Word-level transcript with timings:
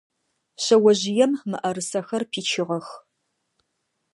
Шъэожъыем 0.63 1.33
мыӏэрысэхэр 1.49 2.23
пичыгъэх. 2.31 2.87